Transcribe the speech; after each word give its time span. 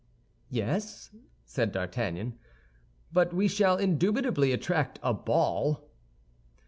"Yes," 0.49 1.11
said 1.45 1.71
D'Artagnan; 1.71 2.33
"but 3.13 3.35
we 3.35 3.47
shall 3.47 3.77
indubitably 3.77 4.51
attract 4.51 4.97
a 5.03 5.13
ball." 5.13 5.91